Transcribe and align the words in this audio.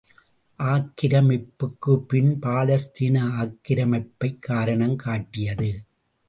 ஆக்கிரமிப்புக்குப்பின் 0.59 2.31
பாலஸ்தீன 2.41 3.21
ஆக்கிரமிப்பைக் 3.41 4.39
காரணங்காட்டியது. 4.47 5.69